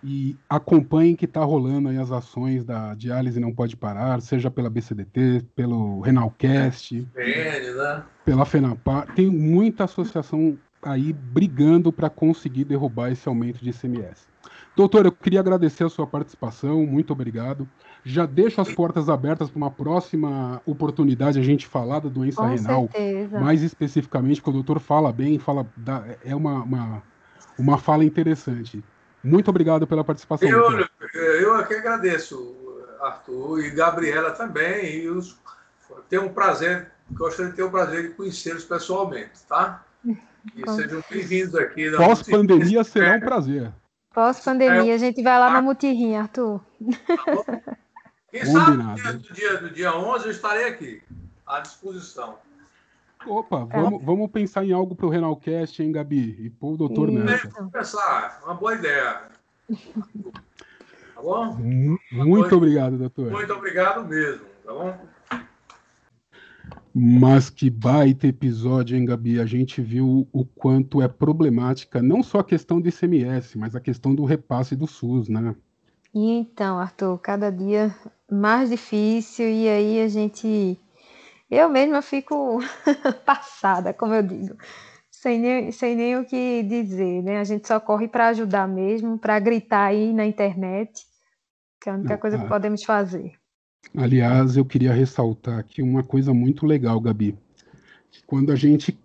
[0.02, 4.70] e acompanhem que está rolando aí as ações da Diálise Não Pode Parar, seja pela
[4.70, 8.04] BCDT, pelo Renalcast, é, né?
[8.24, 9.12] pela FENAPAR.
[9.14, 14.28] Tem muita associação aí brigando para conseguir derrubar esse aumento de ICMS.
[14.76, 17.68] Doutor, eu queria agradecer a sua participação, muito obrigado.
[18.04, 22.48] Já deixo as portas abertas para uma próxima oportunidade a gente falar da doença Com
[22.48, 23.40] renal, certeza.
[23.40, 27.02] mais especificamente, porque o doutor fala bem, fala da, é uma, uma,
[27.58, 28.84] uma fala interessante.
[29.24, 30.48] Muito obrigado pela participação.
[30.48, 32.54] Eu, eu aqui agradeço,
[33.00, 34.98] Arthur, e Gabriela também.
[34.98, 35.40] E os,
[36.08, 39.84] tenho um prazer Gostaria de ter o prazer de conhecê-los pessoalmente, tá?
[40.54, 41.90] E sejam bem-vindos aqui.
[41.96, 43.72] Pós-pandemia será um prazer.
[44.16, 46.62] Pós-pandemia, a gente vai lá na Mutirrinha, Arthur.
[47.06, 47.76] Tá
[48.32, 51.02] Quem sabe dia, do, dia, do dia 11 eu estarei aqui,
[51.46, 52.38] à disposição.
[53.26, 53.82] Opa, é.
[53.82, 56.34] vamos, vamos pensar em algo para o Renalcast, hein, Gabi?
[56.40, 57.24] E pôr o doutor Isso.
[57.24, 57.48] nessa.
[57.50, 59.20] Vamos pensar, uma boa ideia.
[61.14, 61.54] Tá bom?
[62.10, 63.30] Muito obrigado, doutor.
[63.30, 64.98] Muito obrigado mesmo, tá bom?
[66.98, 69.38] Mas que baita episódio, hein, Gabi?
[69.38, 73.80] A gente viu o quanto é problemática não só a questão do ICMS, mas a
[73.80, 75.54] questão do repasse do SUS, né?
[76.14, 77.94] Então, Arthur, cada dia
[78.32, 80.80] mais difícil e aí a gente
[81.50, 82.60] eu mesma fico
[83.26, 84.56] passada, como eu digo,
[85.10, 87.40] sem nem, sem nem o que dizer, né?
[87.40, 91.06] A gente só corre para ajudar mesmo, para gritar aí na internet,
[91.78, 93.34] que é a única Não, coisa que podemos fazer.
[93.94, 97.36] Aliás, eu queria ressaltar aqui uma coisa muito legal, Gabi.
[98.26, 98.98] Quando a gente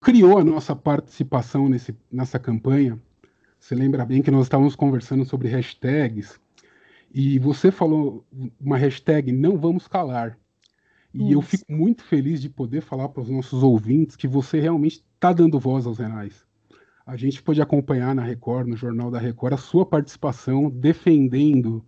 [0.00, 2.98] criou a nossa participação nesse, nessa campanha,
[3.58, 6.38] você lembra bem que nós estávamos conversando sobre hashtags,
[7.12, 8.24] e você falou
[8.60, 10.38] uma hashtag não vamos calar.
[11.12, 11.32] E Isso.
[11.32, 15.32] eu fico muito feliz de poder falar para os nossos ouvintes que você realmente está
[15.32, 16.46] dando voz aos renais.
[17.06, 21.82] A gente pode acompanhar na Record, no Jornal da Record, a sua participação defendendo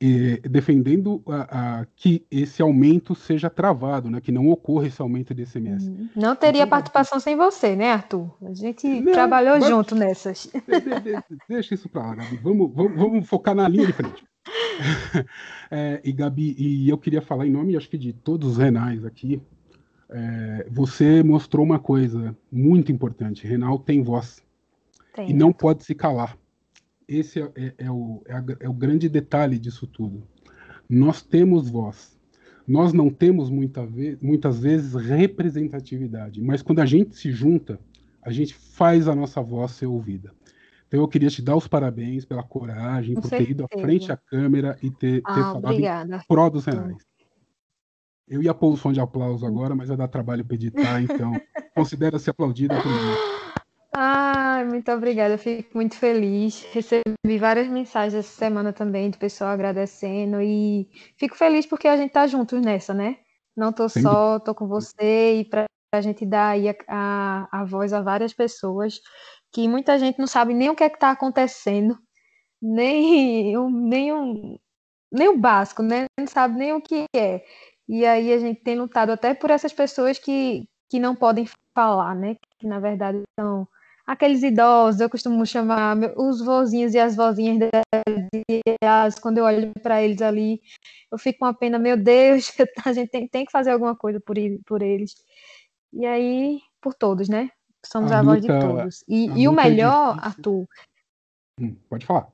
[0.00, 4.20] eh, defendendo a, a, que esse aumento seja travado, né?
[4.20, 5.88] que não ocorra esse aumento de ICMS.
[5.88, 6.08] Uhum.
[6.14, 8.30] Não teria então, participação sem você, né, Arthur?
[8.42, 10.48] A gente não, trabalhou mas, junto nessas.
[10.52, 12.36] De, de, de, deixa isso para lá, Gabi.
[12.36, 14.24] Vamos, vamos, vamos focar na linha de frente.
[15.68, 19.04] é, e Gabi, e eu queria falar em nome, acho que de todos os renais
[19.04, 19.42] aqui.
[20.10, 23.46] É, você mostrou uma coisa muito importante.
[23.46, 24.42] Renal tem voz
[25.12, 25.30] tem.
[25.30, 26.38] e não pode se calar.
[27.08, 30.22] Esse é, é, é o, é, é o grande detalhe disso tudo.
[30.88, 32.18] Nós temos voz.
[32.66, 37.80] Nós não temos muita ve muitas vezes representatividade, mas quando a gente se junta,
[38.20, 40.34] a gente faz a nossa voz ser ouvida.
[40.86, 43.46] Então eu queria te dar os parabéns pela coragem, Com por certeza.
[43.46, 46.16] ter ido à frente à câmera e ter, ah, ter falado obrigada.
[46.16, 47.06] em pró dos renais.
[48.26, 51.32] Eu ia pôr o som de aplauso agora, mas vai dar trabalho para editar, então
[51.74, 53.38] considera-se aplaudida por mim.
[54.58, 56.64] Ai, muito obrigada, eu fico muito feliz.
[56.72, 62.10] Recebi várias mensagens essa semana também do pessoal agradecendo e fico feliz porque a gente
[62.10, 63.18] tá juntos nessa, né?
[63.56, 64.02] Não tô Sim.
[64.02, 68.00] só, tô com você e para a gente dar aí a, a, a voz a
[68.02, 69.00] várias pessoas
[69.52, 71.96] que muita gente não sabe nem o que é que está acontecendo,
[72.60, 74.58] nem, nem, um,
[75.12, 76.06] nem o básico, né?
[76.18, 77.44] Não sabe nem o que é.
[77.88, 82.16] E aí a gente tem lutado até por essas pessoas que, que não podem falar,
[82.16, 82.34] né?
[82.58, 83.68] Que na verdade são
[84.08, 87.58] aqueles idosos, eu costumo chamar os vozinhos e as vozinhas
[88.80, 90.62] delas, quando eu olho para eles ali,
[91.12, 92.50] eu fico com a pena, meu Deus,
[92.86, 94.34] a gente tem, tem que fazer alguma coisa por,
[94.64, 95.14] por eles.
[95.92, 97.50] E aí, por todos, né?
[97.84, 99.04] Somos a, a voz de todos.
[99.06, 100.66] E, e o é melhor, é Arthur.
[101.60, 102.28] Hum, pode falar.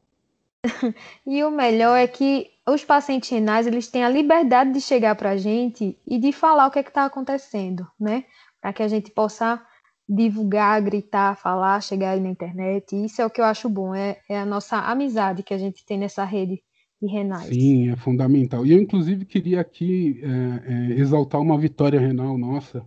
[1.27, 5.31] e o melhor é que os pacientes renais eles têm a liberdade de chegar para
[5.31, 8.25] a gente e de falar o que é está acontecendo, né?
[8.61, 9.61] Para que a gente possa
[10.09, 12.94] divulgar, gritar, falar, chegar aí na internet.
[12.94, 15.59] E isso é o que eu acho bom, é, é a nossa amizade que a
[15.59, 16.62] gente tem nessa rede
[17.00, 17.48] de renais.
[17.48, 18.66] Sim, é fundamental.
[18.66, 22.84] E eu, inclusive, queria aqui é, é, exaltar uma vitória renal nossa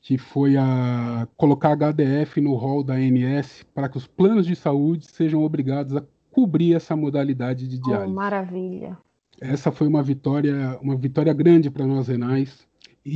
[0.00, 5.04] que foi a colocar HDF no rol da ANS para que os planos de saúde
[5.06, 8.12] sejam obrigados a cobrir essa modalidade de oh, diálise.
[8.12, 8.96] Oh, maravilha.
[9.40, 12.66] Essa foi uma vitória, uma vitória grande para nós renais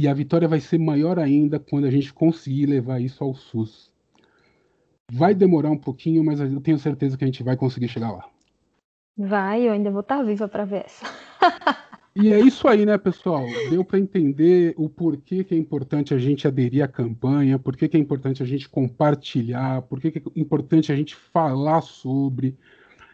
[0.01, 3.93] e a vitória vai ser maior ainda quando a gente conseguir levar isso ao SUS.
[5.11, 8.25] Vai demorar um pouquinho, mas eu tenho certeza que a gente vai conseguir chegar lá.
[9.17, 11.05] Vai, eu ainda vou estar viva para ver essa.
[12.15, 13.47] E é isso aí, né, pessoal?
[13.71, 17.89] Deu para entender o porquê que é importante a gente aderir à campanha, por que
[17.97, 22.55] é importante a gente compartilhar, por que é importante a gente falar sobre.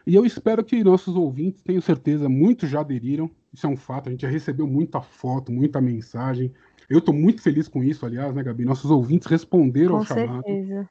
[0.05, 3.31] E eu espero que nossos ouvintes, tenho certeza, muitos já aderiram.
[3.53, 6.51] Isso é um fato, a gente já recebeu muita foto, muita mensagem.
[6.89, 8.65] Eu estou muito feliz com isso, aliás, né, Gabi?
[8.65, 10.43] Nossos ouvintes responderam com ao chamado.
[10.43, 10.89] Certeza.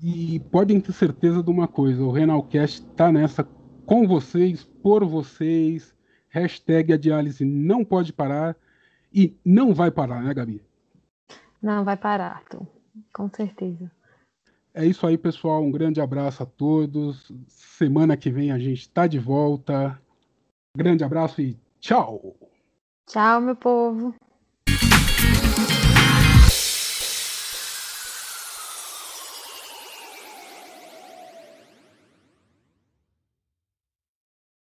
[0.00, 3.44] E podem ter certeza de uma coisa: o Renalcast está nessa
[3.86, 5.94] com vocês, por vocês
[6.34, 8.56] Hashtag a diálise não pode parar
[9.12, 10.60] e não vai parar, né, Gabi?
[11.62, 12.66] Não vai parar, Arthur.
[13.12, 13.88] Com certeza.
[14.74, 15.62] É isso aí, pessoal.
[15.62, 17.30] Um grande abraço a todos.
[17.46, 19.96] Semana que vem a gente está de volta.
[20.76, 22.34] Grande abraço e tchau.
[23.06, 24.12] Tchau, meu povo.